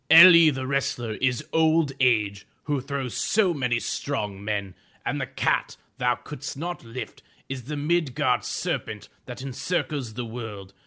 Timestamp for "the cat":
5.21-5.77